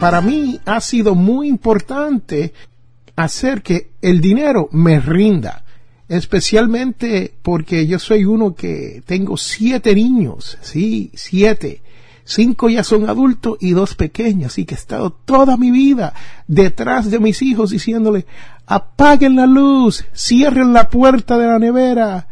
Para 0.00 0.20
mí 0.20 0.60
ha 0.66 0.80
sido 0.80 1.14
muy 1.14 1.48
importante 1.48 2.52
hacer 3.16 3.62
que 3.62 3.90
el 4.02 4.20
dinero 4.20 4.68
me 4.72 5.00
rinda, 5.00 5.64
especialmente 6.08 7.32
porque 7.42 7.86
yo 7.86 7.98
soy 7.98 8.24
uno 8.24 8.54
que 8.54 9.02
tengo 9.06 9.36
siete 9.36 9.94
niños, 9.94 10.58
sí, 10.60 11.10
siete. 11.14 11.80
Cinco 12.24 12.70
ya 12.70 12.82
son 12.82 13.08
adultos 13.08 13.58
y 13.60 13.72
dos 13.72 13.94
pequeños, 13.94 14.52
así 14.52 14.64
que 14.64 14.74
he 14.74 14.78
estado 14.78 15.10
toda 15.10 15.58
mi 15.58 15.70
vida 15.70 16.14
detrás 16.48 17.10
de 17.10 17.20
mis 17.20 17.42
hijos 17.42 17.70
diciéndole, 17.70 18.26
apaguen 18.66 19.36
la 19.36 19.46
luz, 19.46 20.06
cierren 20.14 20.72
la 20.72 20.88
puerta 20.88 21.36
de 21.36 21.46
la 21.46 21.58
nevera. 21.58 22.28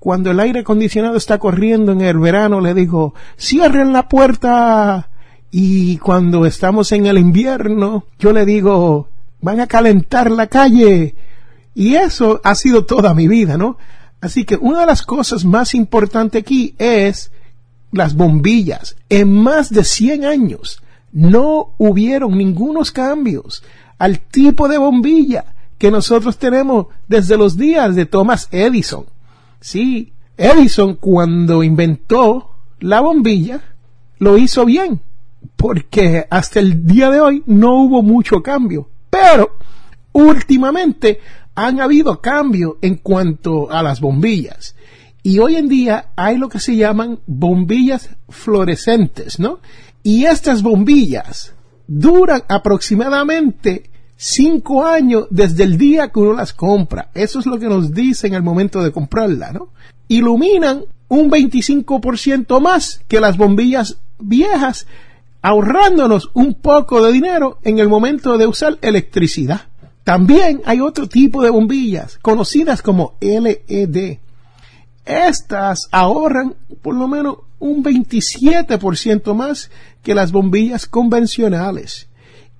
Cuando 0.00 0.32
el 0.32 0.40
aire 0.40 0.60
acondicionado 0.60 1.16
está 1.16 1.38
corriendo 1.38 1.92
en 1.92 2.00
el 2.00 2.18
verano, 2.18 2.60
le 2.60 2.74
digo, 2.74 3.14
cierren 3.38 3.92
la 3.92 4.08
puerta. 4.08 5.08
Y 5.50 5.98
cuando 5.98 6.44
estamos 6.44 6.90
en 6.92 7.06
el 7.06 7.18
invierno, 7.18 8.06
yo 8.18 8.32
le 8.32 8.44
digo, 8.44 9.08
van 9.40 9.60
a 9.60 9.66
calentar 9.66 10.30
la 10.30 10.48
calle. 10.48 11.14
Y 11.74 11.94
eso 11.94 12.40
ha 12.42 12.54
sido 12.54 12.84
toda 12.84 13.14
mi 13.14 13.28
vida, 13.28 13.56
¿no? 13.56 13.78
Así 14.20 14.44
que 14.44 14.56
una 14.56 14.80
de 14.80 14.86
las 14.86 15.02
cosas 15.02 15.44
más 15.44 15.74
importantes 15.74 16.42
aquí 16.42 16.74
es 16.78 17.30
las 17.92 18.14
bombillas. 18.14 18.96
En 19.08 19.32
más 19.32 19.70
de 19.70 19.84
100 19.84 20.24
años 20.24 20.82
no 21.12 21.74
hubieron 21.78 22.36
ningunos 22.36 22.92
cambios 22.92 23.62
al 23.98 24.20
tipo 24.20 24.68
de 24.68 24.78
bombilla 24.78 25.44
que 25.78 25.90
nosotros 25.90 26.38
tenemos 26.38 26.86
desde 27.06 27.36
los 27.36 27.56
días 27.56 27.94
de 27.94 28.06
Thomas 28.06 28.48
Edison. 28.50 29.06
Sí, 29.60 30.12
Edison 30.36 30.94
cuando 30.94 31.62
inventó 31.62 32.50
la 32.80 33.00
bombilla 33.00 33.60
lo 34.18 34.36
hizo 34.36 34.64
bien, 34.64 35.00
porque 35.56 36.26
hasta 36.30 36.60
el 36.60 36.86
día 36.86 37.10
de 37.10 37.20
hoy 37.20 37.42
no 37.46 37.74
hubo 37.82 38.02
mucho 38.02 38.42
cambio. 38.42 38.88
Pero 39.10 39.56
últimamente 40.12 41.20
han 41.54 41.80
habido 41.80 42.20
cambios 42.20 42.74
en 42.82 42.96
cuanto 42.96 43.70
a 43.70 43.82
las 43.82 44.00
bombillas. 44.00 44.74
Y 45.28 45.40
hoy 45.40 45.56
en 45.56 45.68
día 45.68 46.06
hay 46.16 46.38
lo 46.38 46.48
que 46.48 46.58
se 46.58 46.74
llaman 46.74 47.18
bombillas 47.26 48.08
fluorescentes, 48.30 49.38
¿no? 49.38 49.58
Y 50.02 50.24
estas 50.24 50.62
bombillas 50.62 51.52
duran 51.86 52.44
aproximadamente 52.48 53.90
cinco 54.16 54.86
años 54.86 55.26
desde 55.28 55.64
el 55.64 55.76
día 55.76 56.08
que 56.08 56.20
uno 56.20 56.32
las 56.32 56.54
compra. 56.54 57.10
Eso 57.12 57.40
es 57.40 57.44
lo 57.44 57.58
que 57.58 57.68
nos 57.68 57.92
dicen 57.92 58.34
al 58.34 58.42
momento 58.42 58.82
de 58.82 58.90
comprarla, 58.90 59.52
¿no? 59.52 59.68
Iluminan 60.08 60.84
un 61.08 61.30
25% 61.30 62.58
más 62.58 63.02
que 63.06 63.20
las 63.20 63.36
bombillas 63.36 63.98
viejas 64.18 64.86
ahorrándonos 65.42 66.30
un 66.32 66.54
poco 66.54 67.04
de 67.04 67.12
dinero 67.12 67.58
en 67.64 67.80
el 67.80 67.90
momento 67.90 68.38
de 68.38 68.46
usar 68.46 68.78
electricidad. 68.80 69.60
También 70.04 70.62
hay 70.64 70.80
otro 70.80 71.06
tipo 71.06 71.42
de 71.42 71.50
bombillas, 71.50 72.16
conocidas 72.22 72.80
como 72.80 73.18
LED. 73.20 74.20
Estas 75.08 75.88
ahorran 75.90 76.54
por 76.82 76.94
lo 76.94 77.08
menos 77.08 77.38
un 77.58 77.82
27% 77.82 79.34
más 79.34 79.70
que 80.02 80.14
las 80.14 80.32
bombillas 80.32 80.86
convencionales 80.86 82.08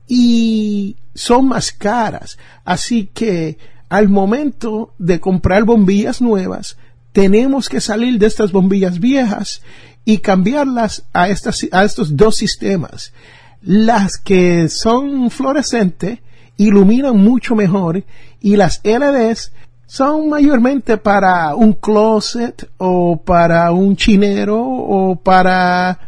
y 0.06 0.96
son 1.14 1.48
más 1.48 1.72
caras. 1.72 2.38
Así 2.64 3.10
que 3.12 3.58
al 3.90 4.08
momento 4.08 4.94
de 4.98 5.20
comprar 5.20 5.64
bombillas 5.64 6.22
nuevas, 6.22 6.78
tenemos 7.12 7.68
que 7.68 7.82
salir 7.82 8.18
de 8.18 8.26
estas 8.26 8.50
bombillas 8.50 8.98
viejas 8.98 9.62
y 10.06 10.18
cambiarlas 10.18 11.04
a, 11.12 11.28
estas, 11.28 11.66
a 11.70 11.84
estos 11.84 12.16
dos 12.16 12.36
sistemas. 12.36 13.12
Las 13.60 14.16
que 14.16 14.70
son 14.70 15.30
fluorescentes 15.30 16.20
iluminan 16.56 17.18
mucho 17.18 17.54
mejor 17.54 18.04
y 18.40 18.56
las 18.56 18.80
LEDs 18.84 19.52
son 19.88 20.28
mayormente 20.28 20.98
para 20.98 21.54
un 21.54 21.72
closet 21.72 22.68
o 22.76 23.16
para 23.24 23.72
un 23.72 23.96
chinero 23.96 24.62
o 24.62 25.16
para 25.16 25.98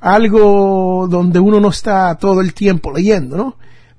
algo 0.00 1.08
donde 1.10 1.40
uno 1.40 1.58
no 1.58 1.70
está 1.70 2.16
todo 2.16 2.40
el 2.40 2.54
tiempo 2.54 2.92
leyendo, 2.92 3.36
¿no? 3.36 3.56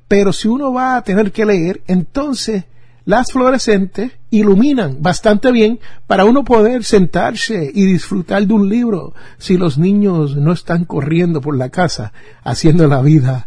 Pero 0.08 0.32
si 0.32 0.48
uno 0.48 0.72
va 0.72 0.96
a 0.96 1.02
tener 1.02 1.34
que 1.34 1.46
leer, 1.46 1.82
entonces 1.86 2.64
las 3.04 3.34
fluorescentes 3.34 4.14
iluminan 4.32 5.02
bastante 5.02 5.52
bien 5.52 5.82
para 6.08 6.24
uno 6.24 6.46
poder 6.46 6.86
sentarse 6.86 7.70
y 7.74 7.86
disfrutar 7.86 8.48
de 8.48 8.54
un 8.54 8.70
libro 8.70 9.14
si 9.38 9.58
los 9.58 9.78
niños 9.78 10.38
no 10.38 10.54
están 10.54 10.86
corriendo 10.86 11.42
por 11.42 11.58
la 11.58 11.70
casa 11.70 12.14
haciendo 12.46 12.88
la 12.88 13.02
vida 13.02 13.46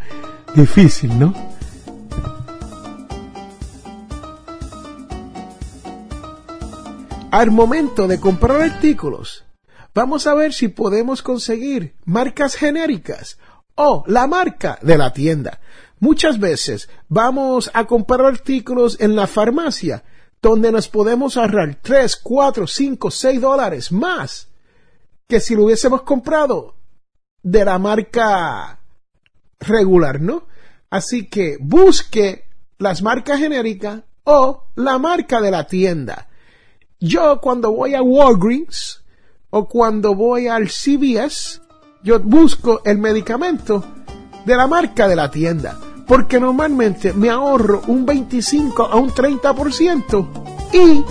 difícil, 0.54 1.18
¿no? 1.18 1.57
Al 7.30 7.50
momento 7.50 8.08
de 8.08 8.18
comprar 8.18 8.62
artículos, 8.62 9.44
vamos 9.94 10.26
a 10.26 10.32
ver 10.32 10.54
si 10.54 10.68
podemos 10.68 11.20
conseguir 11.20 11.94
marcas 12.06 12.54
genéricas 12.54 13.38
o 13.74 14.02
la 14.06 14.26
marca 14.26 14.78
de 14.80 14.96
la 14.96 15.12
tienda. 15.12 15.60
Muchas 16.00 16.38
veces 16.38 16.88
vamos 17.08 17.70
a 17.74 17.86
comprar 17.86 18.22
artículos 18.22 18.96
en 18.98 19.14
la 19.14 19.26
farmacia 19.26 20.04
donde 20.40 20.72
nos 20.72 20.88
podemos 20.88 21.36
ahorrar 21.36 21.78
3, 21.82 22.16
4, 22.16 22.66
5, 22.66 23.10
6 23.10 23.40
dólares 23.42 23.92
más 23.92 24.48
que 25.28 25.40
si 25.40 25.54
lo 25.54 25.64
hubiésemos 25.64 26.02
comprado 26.02 26.76
de 27.42 27.62
la 27.62 27.78
marca 27.78 28.80
regular, 29.60 30.22
¿no? 30.22 30.46
Así 30.88 31.28
que 31.28 31.58
busque 31.60 32.46
las 32.78 33.02
marcas 33.02 33.38
genéricas 33.38 34.00
o 34.24 34.64
la 34.76 34.98
marca 34.98 35.42
de 35.42 35.50
la 35.50 35.66
tienda. 35.66 36.28
Yo 37.00 37.40
cuando 37.40 37.70
voy 37.70 37.94
a 37.94 38.02
Walgreens 38.02 39.04
o 39.50 39.68
cuando 39.68 40.16
voy 40.16 40.48
al 40.48 40.66
CVS, 40.66 41.60
yo 42.02 42.18
busco 42.18 42.80
el 42.84 42.98
medicamento 42.98 43.84
de 44.44 44.56
la 44.56 44.66
marca 44.66 45.06
de 45.06 45.14
la 45.14 45.30
tienda, 45.30 45.78
porque 46.08 46.40
normalmente 46.40 47.12
me 47.12 47.30
ahorro 47.30 47.82
un 47.86 48.04
25 48.04 48.82
a 48.86 48.96
un 48.96 49.10
30% 49.10 50.28
y 50.72 51.04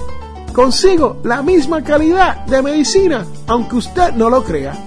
consigo 0.52 1.22
la 1.24 1.42
misma 1.42 1.82
calidad 1.82 2.46
de 2.48 2.62
medicina, 2.62 3.26
aunque 3.48 3.78
usted 3.78 4.12
no 4.12 4.30
lo 4.30 4.44
crea. 4.44 4.87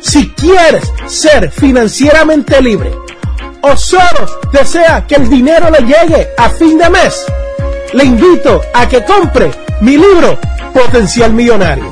Si 0.00 0.30
quieres 0.30 0.90
ser 1.06 1.50
financieramente 1.50 2.62
libre 2.62 2.92
o 3.62 3.76
solo 3.76 4.26
desea 4.52 5.04
que 5.06 5.14
el 5.16 5.28
dinero 5.28 5.68
le 5.70 5.80
llegue 5.80 6.28
a 6.36 6.48
fin 6.48 6.78
de 6.78 6.88
mes, 6.88 7.26
le 7.92 8.04
invito 8.04 8.62
a 8.72 8.88
que 8.88 9.04
compre 9.04 9.50
mi 9.80 9.96
libro 9.96 10.38
Potencial 10.72 11.32
Millonario. 11.32 11.90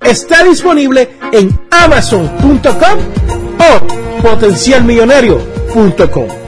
Está 0.00 0.42
disponible 0.44 1.10
en 1.32 1.58
amazon.com 1.70 2.98
o 3.58 3.80
potencialmillonario.com. 4.22 6.47